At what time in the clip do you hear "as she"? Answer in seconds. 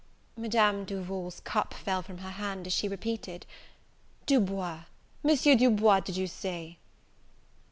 2.65-2.87